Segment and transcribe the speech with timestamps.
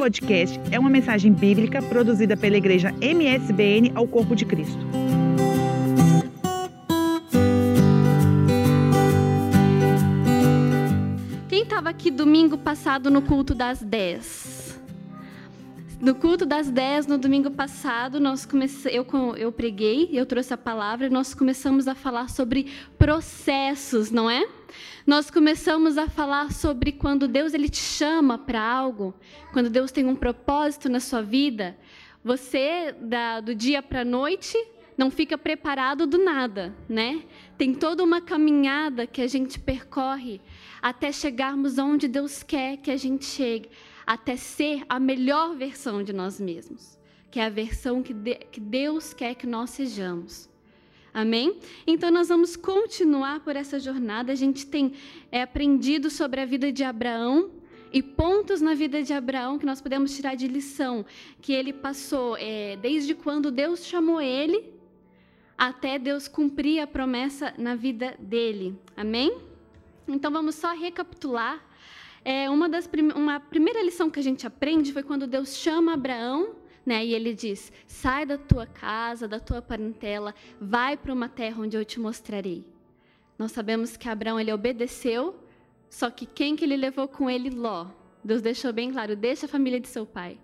[0.00, 4.78] podcast é uma mensagem bíblica produzida pela igreja MSBN ao Corpo de Cristo.
[11.50, 14.59] Quem estava aqui domingo passado no culto das 10?
[16.00, 18.88] No culto das 10, no domingo passado, nós comece...
[18.88, 24.30] eu, eu preguei, eu trouxe a palavra e nós começamos a falar sobre processos, não
[24.30, 24.48] é?
[25.06, 29.14] Nós começamos a falar sobre quando Deus ele te chama para algo,
[29.52, 31.76] quando Deus tem um propósito na sua vida,
[32.24, 34.56] você da, do dia para a noite
[34.96, 37.24] não fica preparado do nada, né?
[37.58, 40.40] Tem toda uma caminhada que a gente percorre
[40.80, 43.68] até chegarmos onde Deus quer que a gente chegue,
[44.10, 46.98] até ser a melhor versão de nós mesmos,
[47.30, 50.50] que é a versão que, de, que Deus quer que nós sejamos.
[51.14, 51.60] Amém?
[51.86, 54.32] Então nós vamos continuar por essa jornada.
[54.32, 54.94] A gente tem
[55.30, 57.52] é, aprendido sobre a vida de Abraão
[57.92, 61.06] e pontos na vida de Abraão que nós podemos tirar de lição
[61.40, 64.74] que ele passou é, desde quando Deus chamou ele
[65.56, 68.76] até Deus cumprir a promessa na vida dele.
[68.96, 69.38] Amém?
[70.08, 71.69] Então vamos só recapitular.
[72.24, 75.94] É, uma das prim uma primeira lição que a gente aprende foi quando Deus chama
[75.94, 77.04] Abraão né?
[77.04, 81.76] E ele diz: sai da tua casa, da tua parentela, vai para uma terra onde
[81.76, 82.64] eu te mostrarei.
[83.38, 85.34] Nós sabemos que Abraão ele obedeceu,
[85.88, 87.50] só que quem que ele levou com ele?
[87.50, 87.86] Ló.
[88.24, 90.38] Deus deixou bem claro: deixa a família de seu pai.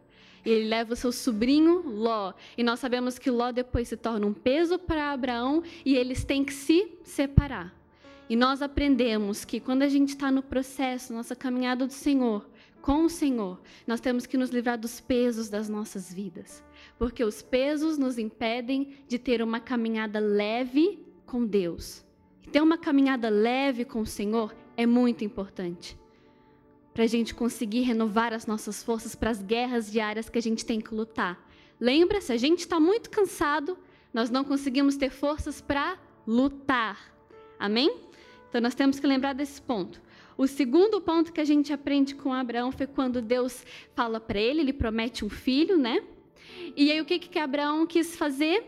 [0.44, 2.32] E ele leva o seu sobrinho Ló.
[2.56, 6.44] E nós sabemos que Ló depois se torna um peso para Abraão e eles têm
[6.44, 7.75] que se separar.
[8.28, 12.48] E nós aprendemos que quando a gente está no processo, nossa caminhada do Senhor,
[12.82, 16.62] com o Senhor, nós temos que nos livrar dos pesos das nossas vidas,
[16.98, 22.04] porque os pesos nos impedem de ter uma caminhada leve com Deus.
[22.44, 25.98] E ter uma caminhada leve com o Senhor é muito importante
[26.96, 30.64] para a gente conseguir renovar as nossas forças para as guerras diárias que a gente
[30.64, 31.38] tem que lutar.
[31.78, 33.76] Lembra, se a gente está muito cansado,
[34.14, 37.12] nós não conseguimos ter forças para lutar.
[37.58, 38.00] Amém?
[38.48, 40.00] Então nós temos que lembrar desse ponto.
[40.38, 43.64] O segundo ponto que a gente aprende com Abraão foi quando Deus
[43.94, 46.02] fala para ele, ele promete um filho, né?
[46.76, 48.64] E aí o que que Abraão quis fazer?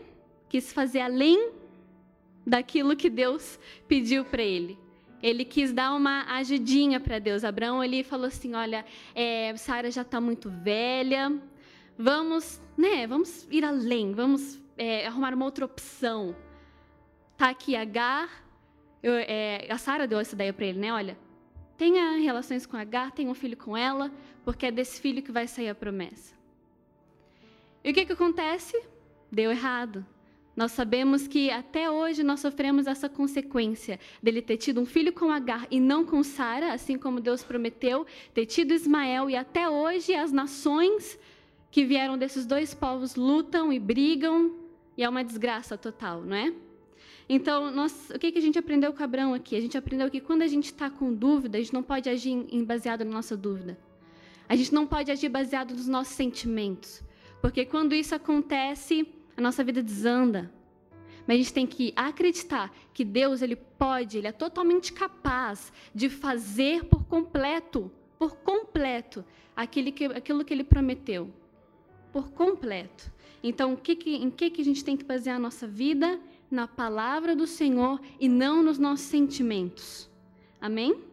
[0.47, 1.51] Quis fazer além
[2.45, 4.79] daquilo que Deus pediu para ele.
[5.21, 7.43] Ele quis dar uma ajudinha para Deus.
[7.43, 11.39] Abraão ele falou assim, olha, é, Sara já está muito velha,
[11.97, 13.05] vamos, né?
[13.05, 16.35] Vamos ir além, vamos é, arrumar uma outra opção.
[17.37, 18.48] Tá aqui Agar.
[19.01, 20.91] Eu, é, a Sara deu essa ideia para ele, né?
[20.91, 21.17] Olha,
[21.77, 24.11] tenha relações com Agar, tenha um filho com ela,
[24.43, 26.33] porque é desse filho que vai sair a promessa.
[27.83, 28.81] E o que, que acontece?
[29.31, 30.05] Deu errado.
[30.55, 35.31] Nós sabemos que até hoje nós sofremos essa consequência dele ter tido um filho com
[35.31, 40.13] Agar e não com Sara, assim como Deus prometeu, ter tido Ismael, e até hoje
[40.13, 41.17] as nações
[41.71, 44.53] que vieram desses dois povos lutam e brigam,
[44.97, 46.53] e é uma desgraça total, não é?
[47.31, 49.55] Então, nós, o que, que a gente aprendeu com Abraão aqui?
[49.55, 52.31] A gente aprendeu que quando a gente está com dúvida, a gente não pode agir
[52.31, 53.77] em, baseado na nossa dúvida.
[54.47, 57.03] A gente não pode agir baseado nos nossos sentimentos.
[57.39, 59.07] Porque quando isso acontece,
[59.37, 60.51] a nossa vida desanda.
[61.27, 66.09] Mas a gente tem que acreditar que Deus ele pode, ele é totalmente capaz de
[66.09, 69.23] fazer por completo, por completo,
[69.55, 71.31] aquilo que, aquilo que ele prometeu.
[72.11, 73.13] Por completo.
[73.43, 76.19] Então, que em que, que a gente tem que basear a nossa vida?
[76.49, 80.09] Na palavra do Senhor e não nos nossos sentimentos.
[80.59, 81.03] Amém?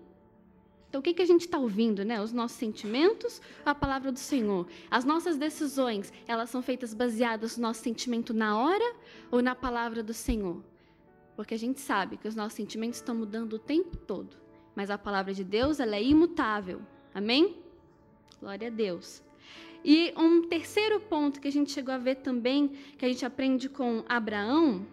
[0.89, 2.23] Então, o que, que a gente está ouvindo, né?
[2.23, 4.67] Os nossos sentimentos, a palavra do Senhor.
[4.91, 8.95] As nossas decisões, elas são feitas baseadas no nosso sentimento na hora
[9.31, 10.63] ou na palavra do Senhor?
[11.35, 14.37] Porque a gente sabe que os nossos sentimentos estão mudando o tempo todo.
[14.75, 16.81] Mas a palavra de Deus, ela é imutável.
[17.15, 17.57] Amém?
[18.41, 19.23] Glória a Deus.
[19.85, 23.69] E um terceiro ponto que a gente chegou a ver também, que a gente aprende
[23.69, 24.87] com Abraão,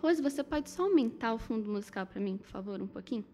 [0.00, 3.24] Rose, você pode só aumentar o fundo musical para mim, por favor, um pouquinho?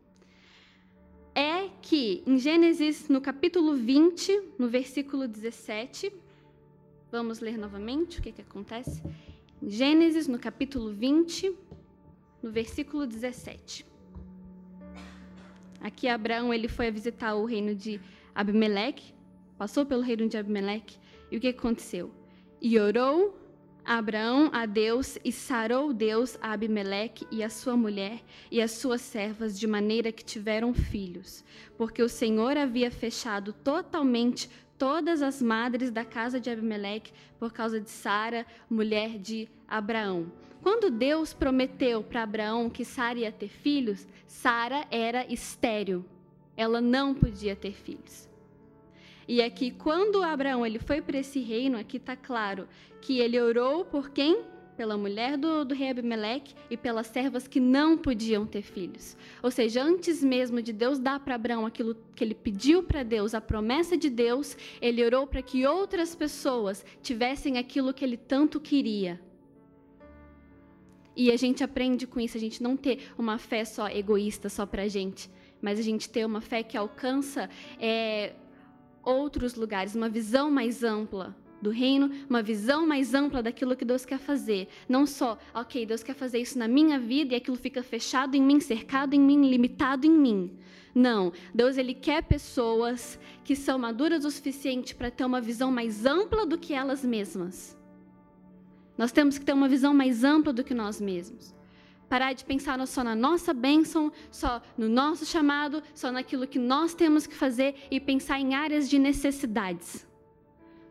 [1.32, 6.12] É que em Gênesis, no capítulo 20, no versículo 17,
[7.10, 9.00] vamos ler novamente o que, que acontece?
[9.62, 11.56] Em Gênesis, no capítulo 20,
[12.42, 13.86] no versículo 17.
[15.80, 18.00] Aqui Abraão ele foi visitar o reino de
[18.34, 19.14] Abimeleque,
[19.56, 20.98] passou pelo reino de Abimeleque,
[21.30, 22.10] e o que aconteceu?
[22.60, 23.38] E orou
[23.86, 29.00] Abraão a Deus e sarou Deus a Abimeleque e a sua mulher e as suas
[29.00, 31.44] servas de maneira que tiveram filhos,
[31.78, 37.80] porque o Senhor havia fechado totalmente todas as madres da casa de Abimeleque por causa
[37.80, 40.32] de Sara, mulher de Abraão.
[40.60, 46.04] Quando Deus prometeu para Abraão que Sara ia ter filhos, Sara era estéril.
[46.56, 48.25] Ela não podia ter filhos.
[49.28, 52.68] E aqui, quando Abraão ele foi para esse reino, aqui está claro
[53.00, 54.42] que ele orou por quem?
[54.76, 59.16] Pela mulher do, do rei Abimeleque e pelas servas que não podiam ter filhos.
[59.42, 63.34] Ou seja, antes mesmo de Deus dar para Abraão aquilo que ele pediu para Deus,
[63.34, 68.60] a promessa de Deus, ele orou para que outras pessoas tivessem aquilo que ele tanto
[68.60, 69.20] queria.
[71.16, 74.66] E a gente aprende com isso, a gente não ter uma fé só egoísta, só
[74.66, 75.30] para gente,
[75.60, 77.48] mas a gente ter uma fé que alcança
[77.80, 78.34] é,
[79.06, 84.04] outros lugares, uma visão mais ampla do reino, uma visão mais ampla daquilo que Deus
[84.04, 84.68] quer fazer.
[84.88, 88.42] Não só, ok, Deus quer fazer isso na minha vida e aquilo fica fechado em
[88.42, 90.50] mim, cercado em mim, limitado em mim.
[90.94, 96.04] Não, Deus ele quer pessoas que são maduras o suficiente para ter uma visão mais
[96.06, 97.76] ampla do que elas mesmas.
[98.96, 101.54] Nós temos que ter uma visão mais ampla do que nós mesmos.
[102.08, 106.94] Parar de pensar só na nossa bênção, só no nosso chamado, só naquilo que nós
[106.94, 110.06] temos que fazer e pensar em áreas de necessidades.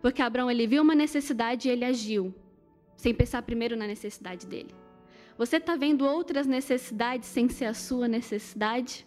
[0.02, 2.34] Porque Abraão ele viu uma necessidade e ele agiu,
[2.96, 4.76] sem pensar primeiro na necessidade dele.
[5.38, 9.06] Você está vendo outras necessidades sem ser a sua necessidade?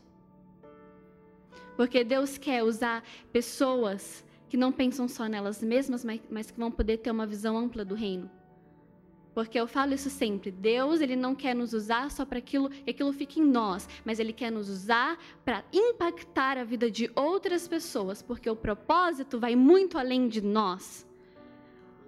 [1.76, 6.70] Porque Deus quer usar pessoas que não pensam só nelas mesmas, mas, mas que vão
[6.70, 8.30] poder ter uma visão ampla do reino.
[9.38, 13.12] Porque eu falo isso sempre, Deus, ele não quer nos usar só para aquilo, aquilo
[13.12, 18.20] fique em nós, mas ele quer nos usar para impactar a vida de outras pessoas,
[18.20, 21.06] porque o propósito vai muito além de nós.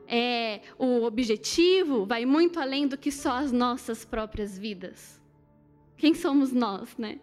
[0.09, 5.23] É, o objetivo vai muito além do que só as nossas próprias vidas.
[5.97, 7.21] Quem somos nós, né?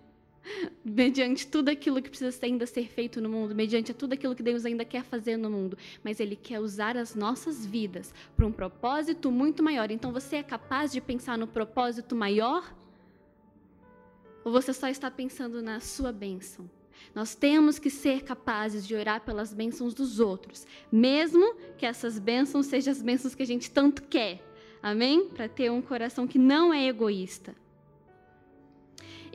[0.83, 4.65] mediante tudo aquilo que precisa ainda ser feito no mundo, mediante tudo aquilo que Deus
[4.65, 9.31] ainda quer fazer no mundo, mas Ele quer usar as nossas vidas para um propósito
[9.31, 9.91] muito maior.
[9.91, 12.73] Então você é capaz de pensar no propósito maior?
[14.43, 16.69] Ou você só está pensando na sua bênção?
[17.13, 22.65] Nós temos que ser capazes de orar pelas bênçãos dos outros, mesmo que essas bênçãos
[22.65, 24.43] sejam as bênçãos que a gente tanto quer.
[24.81, 25.27] Amém?
[25.29, 27.55] Para ter um coração que não é egoísta.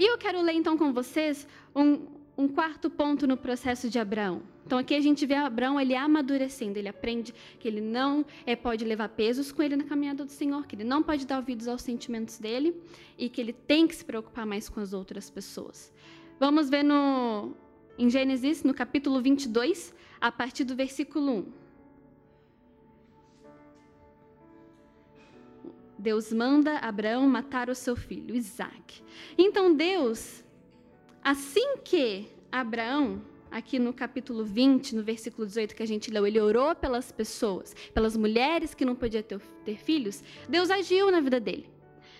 [0.03, 1.47] E eu quero ler então com vocês
[1.77, 4.43] um, um quarto ponto no processo de Abraão.
[4.67, 8.85] Então aqui a gente vê Abraão ele amadurecendo, ele aprende que ele não é, pode
[8.85, 11.83] levar pesos com ele na caminhada do Senhor, que ele não pode dar ouvidos aos
[11.83, 12.75] sentimentos dele
[13.17, 15.93] e que ele tem que se preocupar mais com as outras pessoas.
[16.41, 17.55] Vamos ver no
[17.97, 21.62] em Gênesis, no capítulo 22, a partir do versículo 1.
[26.03, 29.05] Deus manda Abraão matar o seu filho, Isaac.
[29.39, 30.45] Então Deus,
[31.23, 36.41] assim que Abraão, aqui no capítulo 20, no versículo 18 que a gente leu, ele
[36.41, 41.39] orou pelas pessoas, pelas mulheres que não podiam ter, ter filhos, Deus agiu na vida
[41.39, 41.71] dele.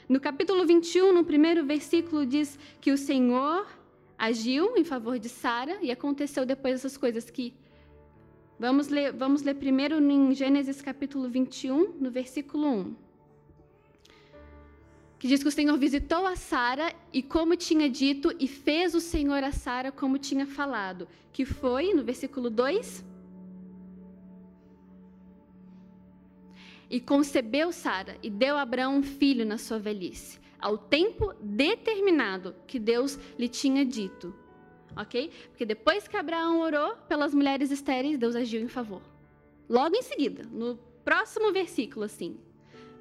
[0.09, 3.67] No capítulo 21, no primeiro versículo, diz que o Senhor
[4.17, 7.53] agiu em favor de Sara e aconteceu depois essas coisas que.
[8.61, 13.02] Vamos ler, vamos ler primeiro em Gênesis capítulo 21, no versículo 1
[15.23, 19.01] que diz que o Senhor visitou a Sara e como tinha dito e fez o
[19.01, 23.05] Senhor a Sara como tinha falado, que foi no versículo 2
[26.91, 32.57] E concebeu Sara e deu a Abraão um filho na sua velhice, ao tempo determinado
[32.67, 34.35] que Deus lhe tinha dito.
[34.97, 35.31] OK?
[35.51, 39.03] Porque depois que Abraão orou pelas mulheres estéreis, Deus agiu em favor.
[39.69, 42.41] Logo em seguida, no próximo versículo assim,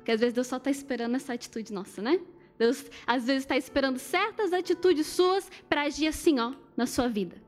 [0.01, 2.19] porque às vezes Deus só está esperando essa atitude nossa, né?
[2.57, 7.39] Deus às vezes está esperando certas atitudes suas para agir assim, ó, na sua vida.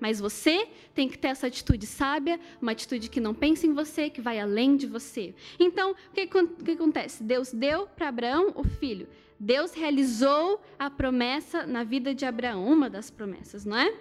[0.00, 4.10] Mas você tem que ter essa atitude sábia, uma atitude que não pensa em você,
[4.10, 5.32] que vai além de você.
[5.60, 7.22] Então, o que, o que acontece?
[7.22, 9.06] Deus deu para Abraão o filho.
[9.38, 13.94] Deus realizou a promessa na vida de Abraão, uma das promessas, não é?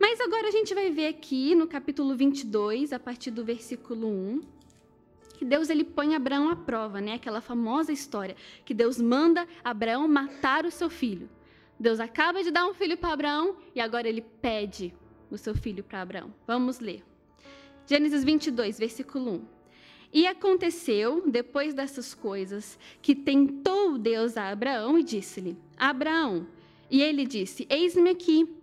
[0.00, 4.57] Mas agora a gente vai ver aqui no capítulo 22, a partir do versículo 1
[5.38, 7.14] que Deus ele põe Abraão à prova, né?
[7.14, 11.30] Aquela famosa história que Deus manda Abraão matar o seu filho.
[11.78, 14.92] Deus acaba de dar um filho para Abraão e agora ele pede
[15.30, 16.34] o seu filho para Abraão.
[16.44, 17.04] Vamos ler.
[17.86, 19.42] Gênesis 22, versículo 1.
[20.12, 26.48] E aconteceu, depois dessas coisas, que tentou Deus a Abraão e disse-lhe: Abraão.
[26.90, 28.57] E ele disse: Eis-me aqui.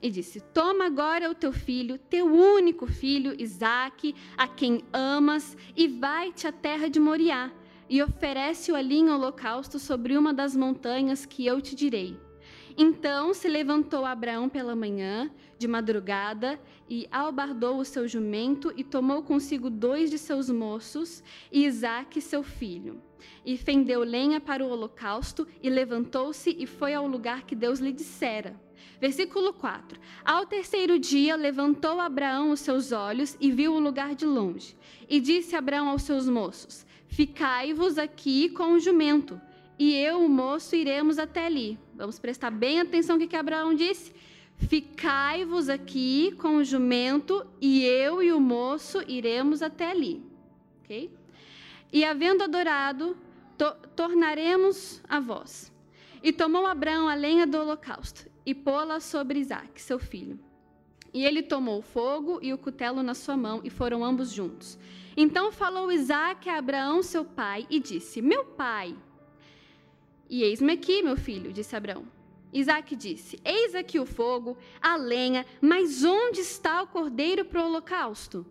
[0.00, 5.88] E disse: Toma agora o teu filho, teu único filho, Isaque, a quem amas, e
[5.88, 7.50] vai-te à terra de Moriá,
[7.88, 12.16] e oferece-o ali em holocausto sobre uma das montanhas que eu te direi.
[12.76, 15.28] Então se levantou Abraão pela manhã,
[15.58, 21.66] de madrugada, e albardou o seu jumento, e tomou consigo dois de seus moços, e
[21.66, 23.02] Isaque, seu filho.
[23.44, 27.92] E fendeu lenha para o holocausto, e levantou-se e foi ao lugar que Deus lhe
[27.92, 28.54] dissera.
[29.00, 34.26] Versículo 4: Ao terceiro dia levantou Abraão os seus olhos e viu o lugar de
[34.26, 34.76] longe.
[35.08, 39.40] E disse Abraão aos seus moços: Ficai-vos aqui com o jumento
[39.78, 41.78] e eu, o moço, iremos até ali.
[41.94, 44.12] Vamos prestar bem atenção no que, que Abraão disse.
[44.56, 50.20] Ficai-vos aqui com o jumento, e eu e o moço iremos até ali.
[50.82, 51.12] Ok?
[51.92, 53.16] E havendo adorado,
[53.56, 55.72] to tornaremos a vós.
[56.22, 60.38] E tomou Abraão a lenha do holocausto, e pô-la sobre Isaque, seu filho.
[61.12, 64.78] E ele tomou o fogo e o cutelo na sua mão, e foram ambos juntos.
[65.16, 68.94] Então falou Isaque a Abraão, seu pai, e disse: Meu pai.
[70.28, 72.04] E eis-me aqui, meu filho, disse Abraão.
[72.52, 77.66] Isaac disse: Eis aqui o fogo, a lenha, mas onde está o cordeiro para o
[77.66, 78.46] holocausto?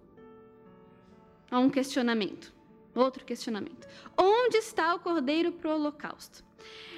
[1.50, 2.57] Há um questionamento.
[2.98, 3.88] Outro questionamento.
[4.18, 6.44] Onde está o cordeiro para o holocausto?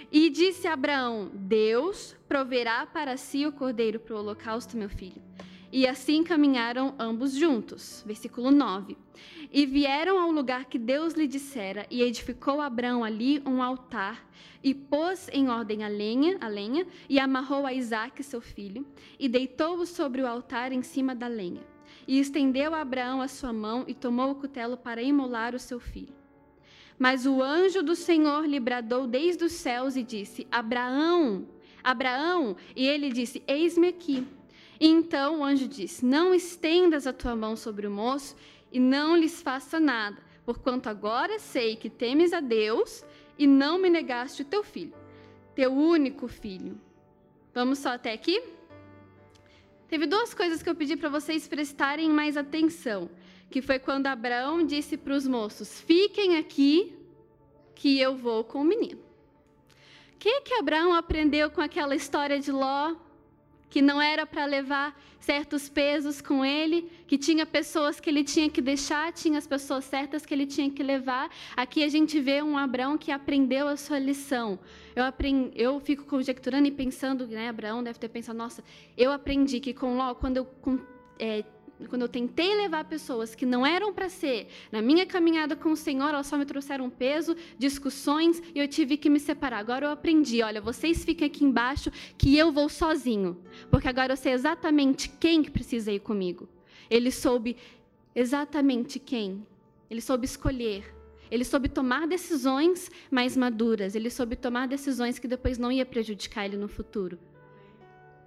[0.10, 5.22] E disse Abraão: Deus proverá para si o cordeiro para o holocausto, meu filho.
[5.72, 8.01] E assim caminharam ambos juntos.
[8.08, 8.98] Versículo 9.
[9.51, 14.25] E vieram ao lugar que Deus lhe dissera, e edificou Abraão ali um altar,
[14.63, 18.88] e pôs em ordem a lenha, a lenha, e amarrou a Isaque, seu filho,
[19.20, 21.62] e deitou-o sobre o altar em cima da lenha.
[22.10, 25.80] E estendeu a Abraão a sua mão e tomou o cutelo para imolar o seu
[25.80, 26.16] filho.
[26.98, 31.48] Mas o anjo do Senhor lhe bradou desde os céus e disse: Abraão,
[31.84, 34.28] Abraão, e ele disse: Eis-me aqui.
[34.80, 38.36] E então o anjo disse: Não estendas a tua mão sobre o moço
[38.72, 43.06] e não lhes faça nada, porquanto agora sei que temes a Deus
[43.38, 44.96] e não me negaste o teu filho,
[45.54, 46.82] teu único filho.
[47.54, 48.42] Vamos só até aqui?
[49.89, 53.10] Teve duas coisas que eu pedi para vocês prestarem mais atenção,
[53.50, 56.96] que foi quando Abraão disse para os moços: "Fiquem aqui,
[57.74, 59.00] que eu vou com o menino".
[60.13, 62.96] O que que Abraão aprendeu com aquela história de Ló?
[63.70, 68.50] Que não era para levar certos pesos com ele, que tinha pessoas que ele tinha
[68.50, 71.30] que deixar, tinha as pessoas certas que ele tinha que levar.
[71.56, 74.58] Aqui a gente vê um Abraão que aprendeu a sua lição.
[74.96, 78.64] Eu, aprendi, eu fico conjecturando e pensando, né, Abraão deve ter pensado, nossa,
[78.98, 80.48] eu aprendi que com Ló, quando eu
[81.20, 81.44] é,
[81.88, 85.76] quando eu tentei levar pessoas que não eram para ser na minha caminhada com o
[85.76, 89.60] Senhor, elas só me trouxeram peso, discussões e eu tive que me separar.
[89.60, 93.38] Agora eu aprendi, olha, vocês fiquem aqui embaixo que eu vou sozinho,
[93.72, 96.50] porque agora eu sei exatamente quem que precisa ir comigo.
[96.90, 97.56] Ele soube
[98.16, 99.46] exatamente quem.
[99.90, 100.84] Ele soube escolher.
[101.32, 103.96] Ele soube tomar decisões mais maduras.
[103.96, 107.20] Ele soube tomar decisões que depois não ia prejudicar ele no futuro.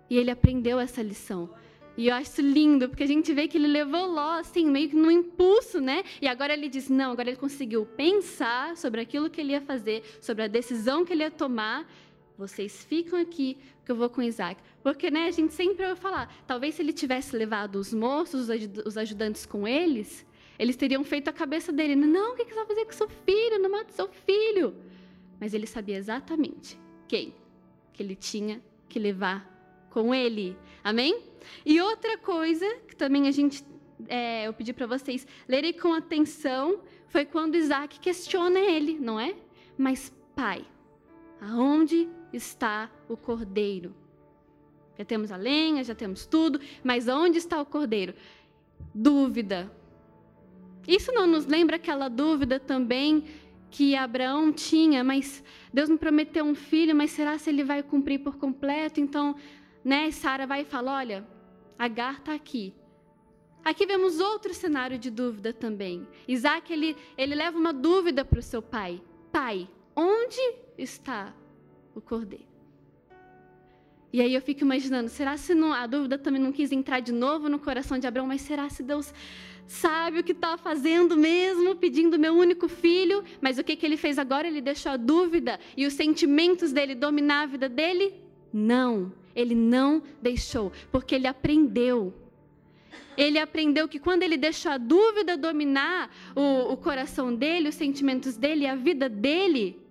[0.09, 1.51] E ele aprendeu essa lição.
[1.97, 4.97] E eu acho lindo, porque a gente vê que ele levou Ló, assim, meio que
[4.97, 6.03] no impulso, né?
[6.23, 10.03] E agora ele diz: não, agora ele conseguiu pensar sobre aquilo que ele ia fazer,
[10.21, 11.87] sobre a decisão que ele ia tomar.
[12.39, 14.61] Vocês ficam aqui, que eu vou com Isaac.
[14.83, 18.49] Porque, né, a gente sempre vai falar: talvez se ele tivesse levado os moços,
[18.87, 20.25] os ajudantes com eles,
[20.59, 23.59] eles teriam feito a cabeça dele: não, o que você vai fazer com seu filho?
[23.59, 24.75] Não mata seu filho.
[25.39, 27.35] Mas ele sabia exatamente quem
[27.93, 29.47] que ele tinha que levar
[29.91, 30.57] com ele.
[30.83, 31.32] Amém?
[31.65, 33.65] E outra coisa que também a gente,
[34.09, 39.35] é, eu pedi para vocês lerem com atenção, foi quando Isaac questiona ele, não é?
[39.77, 40.65] Mas, pai,
[41.41, 43.95] aonde está o cordeiro?
[44.97, 48.15] Já temos a lenha, já temos tudo, mas onde está o cordeiro?
[48.95, 49.71] Dúvida.
[50.87, 53.25] Isso não nos lembra aquela dúvida também
[53.71, 58.19] que Abraão tinha, mas Deus me prometeu um filho, mas será se ele vai cumprir
[58.19, 59.01] por completo?
[59.01, 59.35] Então,
[59.85, 61.27] né, Sara vai e fala: Olha,
[61.83, 62.73] Agar está aqui.
[63.65, 66.07] Aqui vemos outro cenário de dúvida também.
[66.29, 70.41] Isaac ele, ele leva uma dúvida para o seu pai: Pai, onde
[70.79, 71.35] está
[71.93, 72.47] o cordeiro?
[74.13, 77.11] E aí eu fico imaginando, será se não, a dúvida também não quis entrar de
[77.11, 79.13] novo no coração de Abraão, mas será se Deus
[79.67, 83.25] sabe o que está fazendo mesmo, pedindo meu único filho?
[83.41, 84.47] Mas o que, que ele fez agora?
[84.47, 88.15] Ele deixou a dúvida e os sentimentos dele dominar a vida dele?
[88.53, 89.21] Não.
[89.35, 92.13] Ele não deixou, porque ele aprendeu.
[93.17, 98.37] Ele aprendeu que quando ele deixou a dúvida dominar o, o coração dele, os sentimentos
[98.37, 99.83] dele, a vida dele,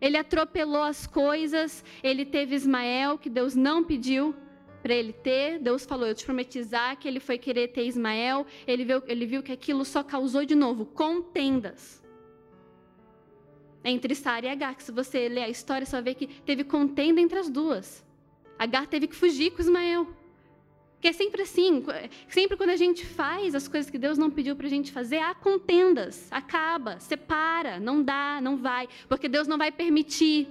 [0.00, 1.84] ele atropelou as coisas.
[2.02, 4.34] Ele teve Ismael, que Deus não pediu
[4.82, 5.58] para ele ter.
[5.58, 7.08] Deus falou: Eu te prometi Isaac.
[7.08, 8.46] Ele foi querer ter Ismael.
[8.66, 12.02] Ele viu, ele viu que aquilo só causou de novo contendas
[13.82, 14.74] entre Sara e Agar.
[14.74, 18.04] Que se você ler a história, você vai ver que teve contenda entre as duas.
[18.58, 20.06] Agar teve que fugir com Ismael.
[21.00, 21.84] Que é sempre assim,
[22.30, 25.18] sempre quando a gente faz as coisas que Deus não pediu para a gente fazer,
[25.18, 30.48] há contendas, acaba, separa, não dá, não vai, porque Deus não vai permitir.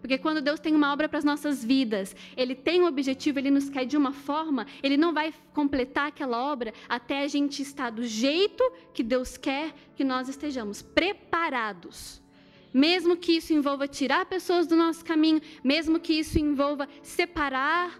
[0.00, 3.50] Porque quando Deus tem uma obra para as nossas vidas, Ele tem um objetivo, Ele
[3.50, 7.90] nos quer de uma forma, Ele não vai completar aquela obra até a gente estar
[7.90, 8.62] do jeito
[8.94, 12.22] que Deus quer que nós estejamos, preparados.
[12.84, 17.98] Mesmo que isso envolva tirar pessoas do nosso caminho, mesmo que isso envolva separar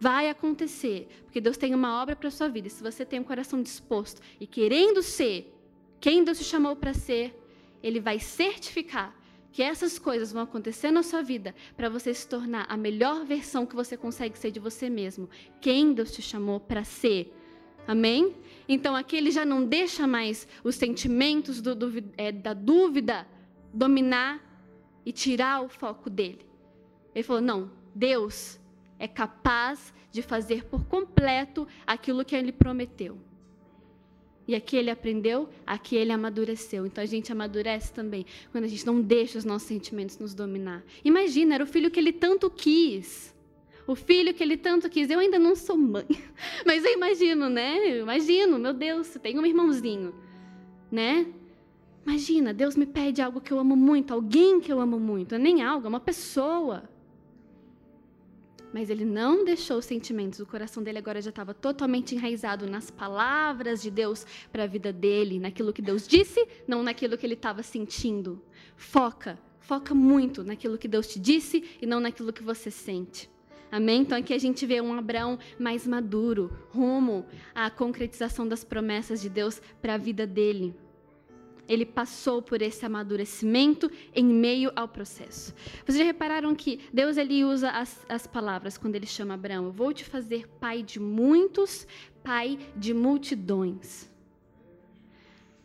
[0.00, 2.68] Vai acontecer, porque Deus tem uma obra para a sua vida.
[2.68, 5.52] E se você tem um coração disposto e querendo ser
[6.00, 7.36] quem Deus te chamou para ser,
[7.82, 9.12] Ele vai certificar
[9.50, 13.66] que essas coisas vão acontecer na sua vida para você se tornar a melhor versão
[13.66, 15.28] que você consegue ser de você mesmo,
[15.60, 17.34] quem Deus te chamou para ser.
[17.84, 18.36] Amém?
[18.68, 23.26] Então aqui ele já não deixa mais os sentimentos do, do, é, da dúvida
[23.72, 24.42] dominar
[25.04, 26.46] e tirar o foco dele.
[27.14, 28.60] Ele falou: não, Deus
[28.98, 33.18] é capaz de fazer por completo aquilo que ele prometeu.
[34.46, 36.86] E aqui ele aprendeu, aqui ele amadureceu.
[36.86, 40.82] Então a gente amadurece também quando a gente não deixa os nossos sentimentos nos dominar.
[41.04, 43.36] Imagina, era o filho que ele tanto quis.
[43.86, 45.10] O filho que ele tanto quis.
[45.10, 46.06] Eu ainda não sou mãe,
[46.64, 47.78] mas eu imagino, né?
[47.78, 50.14] Eu imagino, meu Deus, tem um irmãozinho,
[50.90, 51.26] né?
[52.08, 55.38] Imagina, Deus me pede algo que eu amo muito, alguém que eu amo muito, é
[55.38, 56.88] nem algo, é uma pessoa.
[58.72, 62.90] Mas ele não deixou os sentimentos, o coração dele agora já estava totalmente enraizado nas
[62.90, 67.34] palavras de Deus para a vida dele, naquilo que Deus disse, não naquilo que ele
[67.34, 68.42] estava sentindo.
[68.74, 73.28] Foca, foca muito naquilo que Deus te disse e não naquilo que você sente.
[73.70, 74.00] Amém?
[74.00, 79.28] Então aqui a gente vê um Abraão mais maduro, rumo à concretização das promessas de
[79.28, 80.74] Deus para a vida dele
[81.68, 85.54] ele passou por esse amadurecimento em meio ao processo.
[85.84, 89.72] Vocês já repararam que Deus ele usa as, as palavras quando ele chama Abraão: Eu
[89.72, 91.86] vou te fazer pai de muitos,
[92.22, 94.08] pai de multidões.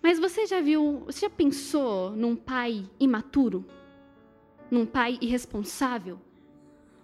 [0.01, 3.65] Mas você já viu, você já pensou num pai imaturo?
[4.69, 6.19] Num pai irresponsável?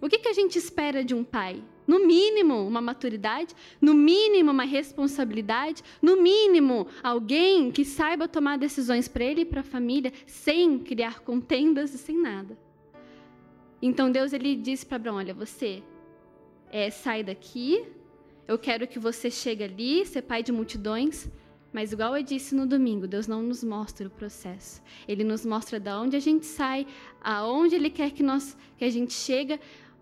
[0.02, 1.62] O que, que a gente espera de um pai?
[1.90, 9.08] No mínimo, uma maturidade, no mínimo, uma responsabilidade, no mínimo, alguém que saiba tomar decisões
[9.08, 12.56] para ele e para a família, sem criar contendas e sem nada.
[13.82, 15.82] Então Deus ele disse para Abraão: Olha, você
[16.70, 17.84] é, sai daqui,
[18.46, 21.28] eu quero que você chegue ali, ser pai de multidões.
[21.72, 24.82] Mas, igual eu disse no domingo, Deus não nos mostra o processo.
[25.06, 26.86] Ele nos mostra de onde a gente sai,
[27.20, 29.58] aonde Ele quer que, nós, que a gente chega,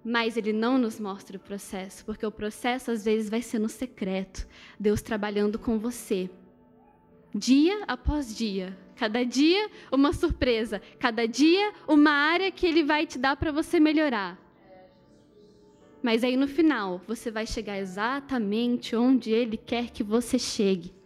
[0.08, 3.68] mas ele não nos mostra o processo, porque o processo às vezes vai ser no
[3.68, 4.48] secreto,
[4.80, 6.30] Deus trabalhando com você.
[7.34, 13.18] Dia após dia, cada dia uma surpresa, cada dia uma área que ele vai te
[13.18, 14.38] dar para você melhorar.
[16.02, 20.97] Mas aí no final, você vai chegar exatamente onde ele quer que você chegue.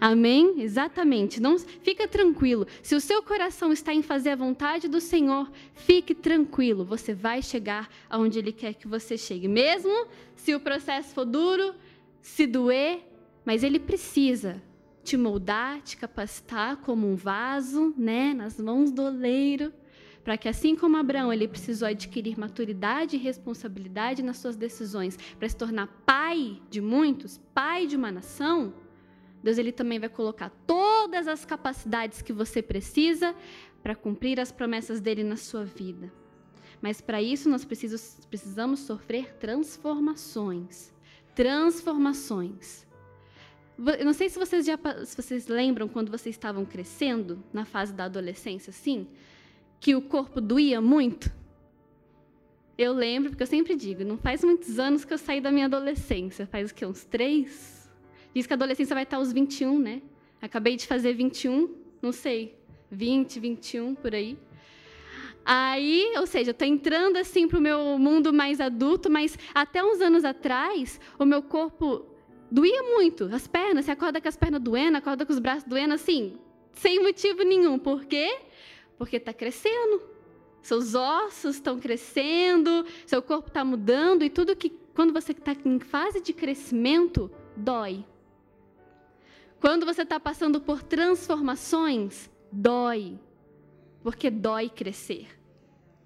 [0.00, 0.62] Amém?
[0.62, 1.40] Exatamente.
[1.40, 2.66] Não fica tranquilo.
[2.82, 6.84] Se o seu coração está em fazer a vontade do Senhor, fique tranquilo.
[6.86, 11.74] Você vai chegar aonde ele quer que você chegue, mesmo se o processo for duro,
[12.22, 13.00] se doer,
[13.44, 14.62] mas ele precisa
[15.04, 19.72] te moldar, te capacitar como um vaso, né, nas mãos do oleiro,
[20.22, 25.48] para que assim como Abraão, ele precisou adquirir maturidade e responsabilidade nas suas decisões, para
[25.48, 28.74] se tornar pai de muitos, pai de uma nação,
[29.42, 33.34] Deus ele também vai colocar todas as capacidades que você precisa
[33.82, 36.12] para cumprir as promessas dele na sua vida.
[36.80, 40.92] Mas para isso nós precisamos sofrer transformações.
[41.34, 42.86] Transformações.
[43.98, 47.94] Eu não sei se vocês já se vocês lembram quando vocês estavam crescendo, na fase
[47.94, 49.06] da adolescência, assim,
[49.78, 51.32] que o corpo doía muito.
[52.76, 55.66] Eu lembro, porque eu sempre digo, não faz muitos anos que eu saí da minha
[55.66, 56.84] adolescência, faz o quê?
[56.84, 57.79] Uns três,
[58.34, 60.02] Diz que a adolescência vai estar aos 21, né?
[60.40, 62.56] Acabei de fazer 21, não sei,
[62.90, 64.38] 20, 21 por aí.
[65.44, 69.82] Aí, ou seja, eu estou entrando assim para o meu mundo mais adulto, mas até
[69.82, 72.06] uns anos atrás, o meu corpo
[72.50, 73.24] doía muito.
[73.32, 76.38] As pernas, você acorda com as pernas doendo, acorda com os braços doendo, assim,
[76.72, 77.78] sem motivo nenhum.
[77.78, 78.38] Por quê?
[78.98, 80.02] Porque está crescendo.
[80.62, 85.80] Seus ossos estão crescendo, seu corpo está mudando, e tudo que, quando você está em
[85.80, 88.04] fase de crescimento, dói.
[89.60, 93.18] Quando você está passando por transformações, dói,
[94.02, 95.28] porque dói crescer.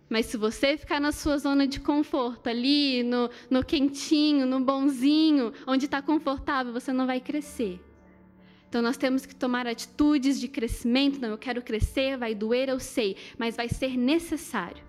[0.09, 5.53] Mas se você ficar na sua zona de conforto, ali no, no quentinho, no bonzinho,
[5.67, 7.81] onde está confortável, você não vai crescer.
[8.69, 11.21] Então nós temos que tomar atitudes de crescimento.
[11.21, 14.83] Não, eu quero crescer, vai doer, eu sei, mas vai ser necessário.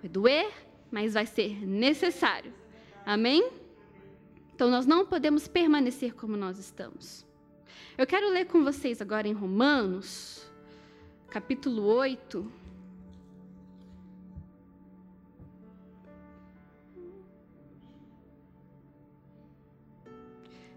[0.00, 0.50] Vai doer,
[0.90, 2.54] mas vai ser necessário.
[3.04, 3.50] Amém?
[4.54, 7.26] Então nós não podemos permanecer como nós estamos.
[7.98, 10.46] Eu quero ler com vocês agora em Romanos,
[11.30, 12.52] capítulo 8.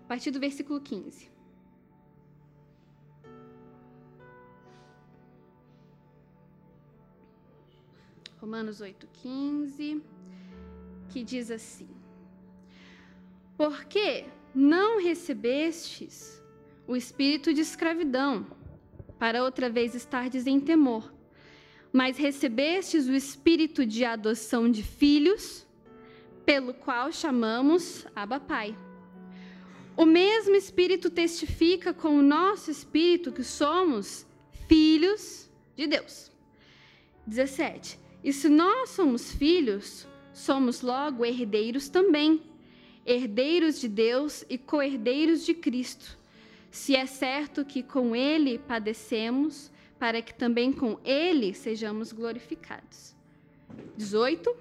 [0.01, 1.29] A partir do versículo 15.
[8.39, 10.01] Romanos 8,15,
[11.09, 11.89] que diz assim:
[13.57, 16.38] Porque não recebestes
[16.89, 18.47] o espírito de escravidão,
[19.19, 21.13] para outra vez estardes em temor,
[21.93, 25.67] mas recebestes o espírito de adoção de filhos,
[26.43, 28.75] pelo qual chamamos Abba Pai.
[29.95, 34.25] O mesmo Espírito testifica com o nosso espírito que somos
[34.67, 36.31] filhos de Deus.
[37.27, 37.99] 17.
[38.23, 42.41] E se nós somos filhos, somos logo herdeiros também,
[43.05, 46.17] herdeiros de Deus e co-herdeiros de Cristo.
[46.71, 53.15] Se é certo que com Ele padecemos, para que também com Ele sejamos glorificados.
[53.97, 54.55] 18.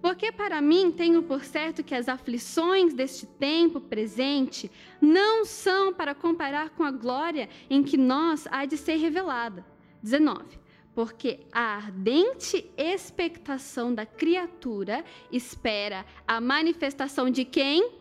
[0.00, 6.14] Porque para mim tenho por certo que as aflições deste tempo presente não são para
[6.14, 9.64] comparar com a glória em que nós há de ser revelada.
[10.02, 10.60] 19
[10.94, 17.92] porque a ardente expectação da criatura espera a manifestação de quem?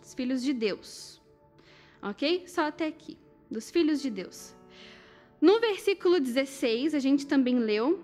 [0.00, 1.22] Dos filhos de Deus.
[2.04, 2.44] Ok?
[2.46, 3.16] Só até aqui.
[3.50, 4.54] Dos filhos de Deus.
[5.40, 8.02] No versículo 16, a gente também leu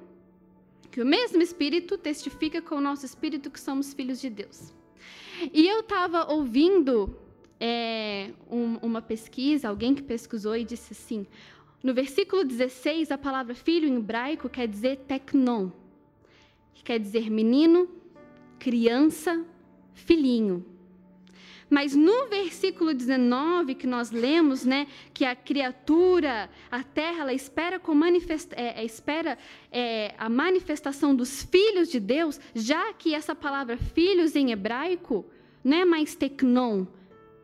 [0.90, 4.72] que o mesmo Espírito testifica com o nosso Espírito que somos filhos de Deus.
[5.52, 7.14] E eu estava ouvindo
[7.60, 11.26] é, um, uma pesquisa, alguém que pesquisou e disse assim:
[11.82, 15.70] no versículo 16, a palavra filho em hebraico quer dizer teknon,
[16.74, 17.88] que quer dizer menino,
[18.58, 19.44] criança,
[19.94, 20.64] filhinho.
[21.70, 27.78] Mas no versículo 19 que nós lemos, né, que a criatura, a terra, ela espera,
[27.78, 29.38] com manifest, é, é, espera
[29.70, 35.24] é, a manifestação dos filhos de Deus, já que essa palavra filhos em hebraico
[35.62, 36.86] não é mais teknon,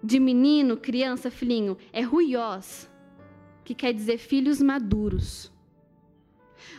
[0.02, 2.90] de menino, criança, filhinho, é ruiós
[3.64, 5.52] que quer dizer filhos maduros.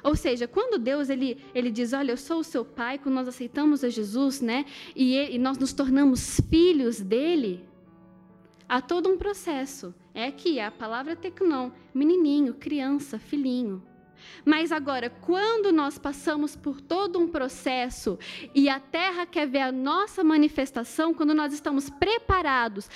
[0.03, 3.27] Ou seja, quando Deus ele, ele diz, olha, eu sou o seu pai, quando nós
[3.27, 7.63] aceitamos a Jesus, né, e, ele, e nós nos tornamos filhos dele,
[8.67, 9.93] há todo um processo.
[10.13, 13.83] É é a palavra tecnon, menininho, criança, filhinho.
[14.45, 18.17] Mas agora, quando nós passamos por todo um processo
[18.53, 22.89] e a terra quer ver a nossa manifestação, quando nós estamos preparados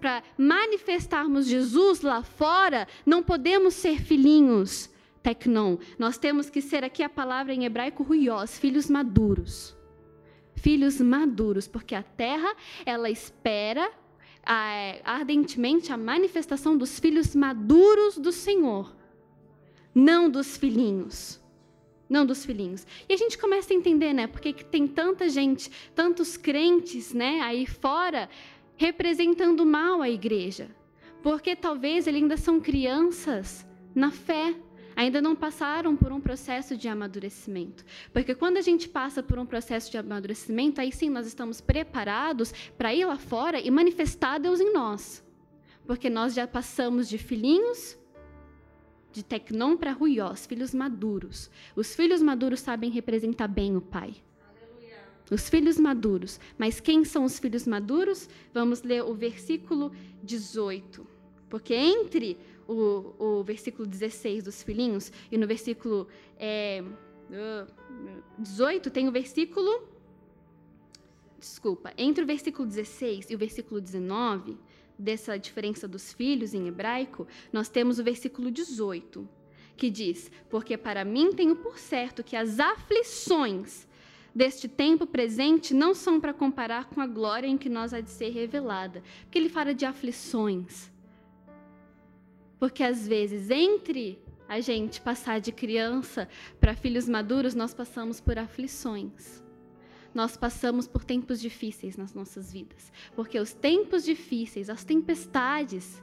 [0.00, 4.90] para manifestarmos Jesus lá fora, não podemos ser filhinhos,
[5.26, 5.76] tecnon.
[5.98, 9.76] Nós temos que ser aqui a palavra em hebraico ruiós, filhos maduros.
[10.54, 13.90] Filhos maduros, porque a terra, ela espera
[15.04, 18.94] ardentemente a manifestação dos filhos maduros do Senhor
[19.96, 21.40] não dos filhinhos.
[22.06, 22.86] Não dos filhinhos.
[23.08, 24.26] E a gente começa a entender, né?
[24.26, 28.28] Porque tem tanta gente, tantos crentes, né, aí fora,
[28.76, 30.68] representando mal a igreja.
[31.22, 34.54] Porque talvez eles ainda são crianças na fé,
[34.96, 37.84] ainda não passaram por um processo de amadurecimento.
[38.12, 42.52] Porque quando a gente passa por um processo de amadurecimento, aí sim nós estamos preparados
[42.78, 45.22] para ir lá fora e manifestar Deus em nós.
[45.86, 47.96] Porque nós já passamos de filhinhos
[49.12, 51.50] de Tecnon para Ruiós, filhos maduros.
[51.74, 54.14] Os filhos maduros sabem representar bem o pai.
[54.46, 54.98] Aleluia.
[55.30, 56.40] Os filhos maduros.
[56.58, 58.28] Mas quem são os filhos maduros?
[58.52, 61.06] Vamos ler o versículo 18.
[61.48, 62.36] Porque entre
[62.68, 66.82] o, o versículo 16 dos filhinhos e no versículo é,
[68.38, 69.88] 18 tem o versículo.
[71.38, 74.56] Desculpa, entre o versículo 16 e o versículo 19
[74.98, 79.28] dessa diferença dos filhos em hebraico, nós temos o versículo 18,
[79.76, 83.86] que diz: Porque para mim tenho por certo que as aflições
[84.34, 88.10] deste tempo presente não são para comparar com a glória em que nós há de
[88.10, 89.02] ser revelada.
[89.22, 90.90] Porque ele fala de aflições.
[92.58, 96.28] Porque às vezes, entre a gente passar de criança
[96.60, 99.44] para filhos maduros, nós passamos por aflições
[100.16, 102.90] nós passamos por tempos difíceis nas nossas vidas.
[103.14, 106.02] Porque os tempos difíceis, as tempestades,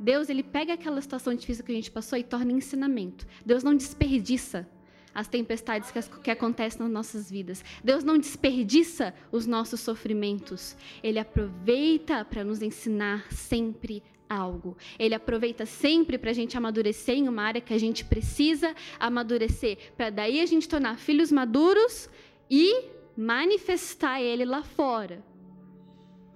[0.00, 3.26] Deus ele pega aquela situação difícil que a gente passou e torna ensinamento.
[3.44, 4.66] Deus não desperdiça
[5.14, 7.62] as tempestades que, que, acontecem nas nossas vidas.
[7.84, 10.74] Deus não desperdiça os nossos sofrimentos.
[11.02, 14.76] Ele aproveita para nos ensinar sempre algo.
[14.98, 19.92] Ele aproveita sempre para a gente amadurecer em uma área que a gente precisa amadurecer,
[19.96, 22.08] para daí a gente tornar filhos maduros
[22.50, 22.84] e
[23.16, 25.24] manifestar ele lá fora.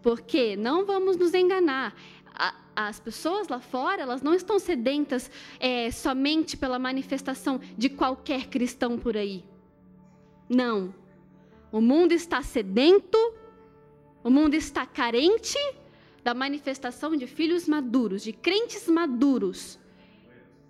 [0.02, 1.94] Porque não vamos nos enganar.
[2.74, 8.98] as pessoas lá fora, elas não estão sedentas é, somente pela manifestação de qualquer cristão
[8.98, 9.44] por aí.
[10.48, 10.94] Não.
[11.70, 13.18] O mundo está sedento,
[14.24, 15.58] o mundo está carente
[16.22, 19.78] da manifestação de filhos maduros, de crentes maduros,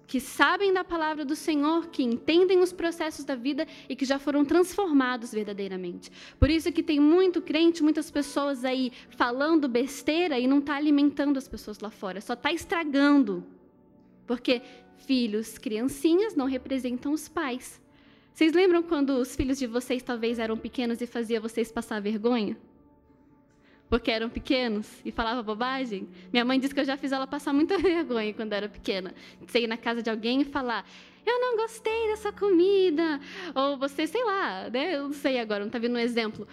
[0.06, 4.18] que sabem da palavra do Senhor, que entendem os processos da vida e que já
[4.18, 6.12] foram transformados verdadeiramente.
[6.38, 11.38] Por isso que tem muito crente, muitas pessoas aí falando besteira e não está alimentando
[11.38, 13.42] as pessoas lá fora, só está estragando.
[14.26, 14.60] Porque
[14.98, 17.80] filhos, criancinhas não representam os pais.
[18.34, 22.56] Vocês lembram quando os filhos de vocês talvez eram pequenos e fazia vocês passar vergonha?
[23.92, 26.08] Porque eram pequenos e falava bobagem.
[26.32, 29.12] Minha mãe disse que eu já fiz ela passar muita vergonha quando era pequena.
[29.46, 30.88] Você ir na casa de alguém e falar:
[31.26, 33.20] Eu não gostei dessa comida.
[33.54, 34.96] Ou você, sei lá, né?
[34.96, 36.48] eu não sei agora, não está vindo um exemplo.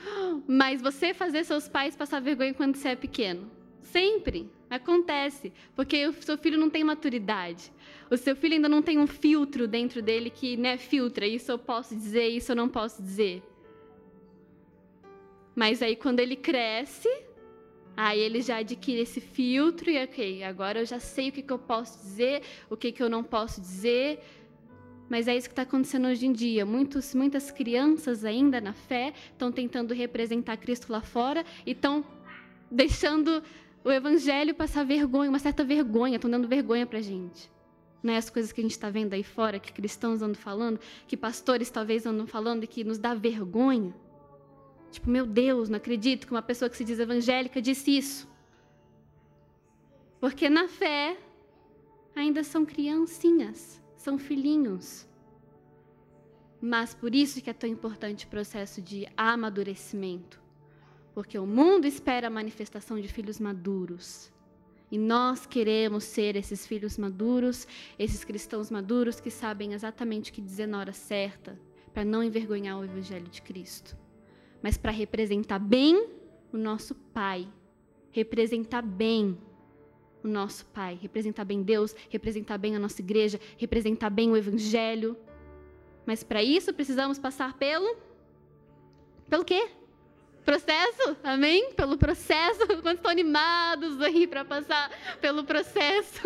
[0.45, 3.49] Mas você fazer seus pais passar vergonha quando você é pequeno.
[3.83, 7.71] Sempre acontece, porque o seu filho não tem maturidade.
[8.11, 11.25] O seu filho ainda não tem um filtro dentro dele que né, filtra.
[11.25, 13.41] Isso eu posso dizer, isso eu não posso dizer.
[15.55, 17.09] Mas aí quando ele cresce,
[17.95, 21.51] Aí ele já adquire esse filtro e, ok, agora eu já sei o que, que
[21.51, 24.19] eu posso dizer, o que, que eu não posso dizer.
[25.09, 26.65] Mas é isso que está acontecendo hoje em dia.
[26.65, 32.05] Muitos, muitas crianças ainda na fé estão tentando representar Cristo lá fora e estão
[32.69, 33.43] deixando
[33.83, 37.49] o evangelho passar vergonha, uma certa vergonha, estão dando vergonha para a gente.
[38.01, 40.79] Não é as coisas que a gente está vendo aí fora, que cristãos andam falando,
[41.07, 43.93] que pastores talvez andam falando e que nos dá vergonha.
[44.91, 48.27] Tipo, meu Deus, não acredito que uma pessoa que se diz evangélica disse isso.
[50.19, 51.17] Porque na fé
[52.15, 55.07] ainda são criancinhas, são filhinhos.
[56.59, 60.41] Mas por isso que é tão importante o processo de amadurecimento.
[61.13, 64.31] Porque o mundo espera a manifestação de filhos maduros.
[64.91, 70.41] E nós queremos ser esses filhos maduros, esses cristãos maduros que sabem exatamente o que
[70.41, 71.59] dizer na hora certa,
[71.93, 73.95] para não envergonhar o evangelho de Cristo
[74.61, 76.09] mas para representar bem
[76.51, 77.47] o nosso Pai,
[78.11, 79.37] representar bem
[80.23, 85.17] o nosso Pai, representar bem Deus, representar bem a nossa igreja, representar bem o Evangelho.
[86.05, 87.97] Mas para isso precisamos passar pelo.
[89.29, 89.69] Pelo quê?
[90.43, 91.71] Processo, amém?
[91.73, 92.65] Pelo processo.
[92.81, 94.89] Quantos estão animados aí para passar
[95.21, 96.21] pelo processo?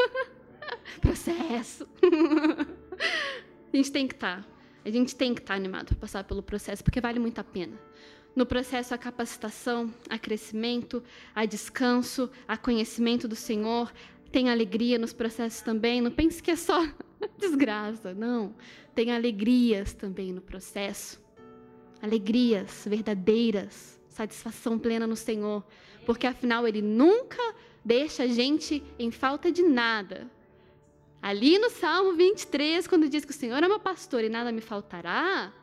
[1.02, 1.88] processo.
[3.74, 4.42] a gente tem que estar.
[4.42, 4.54] Tá.
[4.86, 7.44] A gente tem que estar tá animado para passar pelo processo, porque vale muito a
[7.44, 7.78] pena
[8.36, 11.04] no processo a capacitação, a crescimento,
[11.36, 13.92] a descanso, a conhecimento do Senhor.
[14.32, 16.02] Tem alegria nos processos também.
[16.02, 16.88] Não pense que é só
[17.38, 18.56] desgraça, não.
[18.96, 21.22] Tem alegrias também no processo.
[22.02, 25.64] Alegrias verdadeiras, satisfação plena no Senhor,
[26.06, 27.42] porque afinal Ele nunca
[27.86, 30.30] deixa a gente em falta de nada.
[31.22, 34.60] Ali no Salmo 23, quando diz que o Senhor é meu pastor e nada me
[34.60, 35.54] faltará,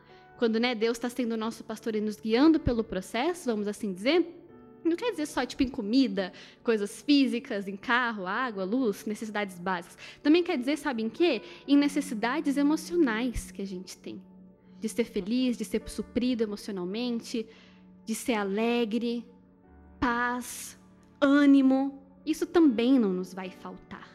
[0.41, 3.93] quando né, Deus está sendo o nosso pastor e nos guiando pelo processo, vamos assim
[3.93, 4.27] dizer,
[4.83, 6.33] não quer dizer só tipo em comida,
[6.65, 9.99] coisas físicas, em carro, água, luz, necessidades básicas.
[10.23, 11.43] Também quer dizer, sabe em quê?
[11.69, 14.19] Em necessidades emocionais que a gente tem.
[14.81, 17.47] De ser feliz, de ser suprido emocionalmente,
[18.07, 19.27] de ser alegre,
[20.01, 20.81] paz,
[21.21, 22.03] ânimo.
[22.25, 24.09] Isso também não nos vai faltar.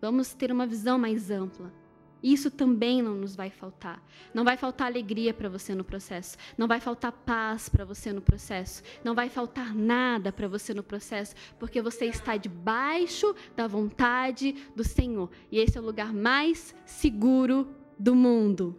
[0.00, 1.77] Vamos ter uma visão mais ampla.
[2.22, 4.02] Isso também não nos vai faltar.
[4.34, 6.36] Não vai faltar alegria para você no processo.
[6.56, 8.82] Não vai faltar paz para você no processo.
[9.04, 14.82] Não vai faltar nada para você no processo, porque você está debaixo da vontade do
[14.82, 15.30] Senhor.
[15.50, 18.76] E esse é o lugar mais seguro do mundo.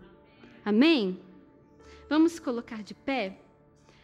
[0.63, 1.19] Amém?
[2.09, 3.39] Vamos colocar de pé?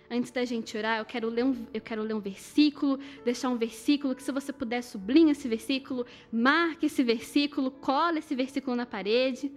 [0.10, 3.58] Antes da gente orar, eu quero, ler um, eu quero ler um versículo, deixar um
[3.58, 8.86] versículo que, se você puder, sublinhe esse versículo, marque esse versículo, cola esse versículo na
[8.86, 9.52] parede.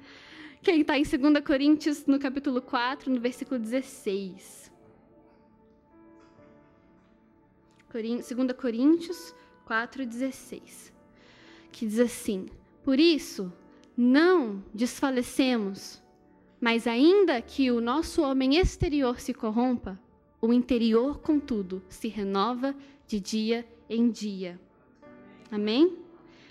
[0.63, 4.73] Quem está em 2 Coríntios, no capítulo 4, no versículo 16.
[7.93, 9.35] 2 Coríntios
[9.67, 10.93] 4, 16.
[11.71, 12.47] Que diz assim:
[12.83, 13.53] Por isso,
[13.97, 16.03] não desfalecemos,
[16.61, 19.99] mas ainda que o nosso homem exterior se corrompa,
[20.40, 22.74] o interior, contudo, se renova
[23.07, 24.61] de dia em dia.
[25.51, 25.96] Amém?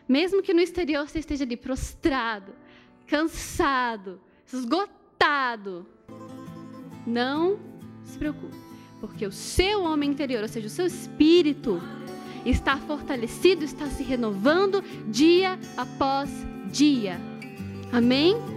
[0.07, 2.53] Mesmo que no exterior você esteja ali prostrado,
[3.05, 4.19] cansado,
[4.51, 5.85] esgotado,
[7.05, 7.59] não
[8.03, 8.55] se preocupe,
[8.99, 11.81] porque o seu homem interior, ou seja, o seu espírito,
[12.45, 16.29] está fortalecido, está se renovando dia após
[16.71, 17.19] dia.
[17.91, 18.56] Amém?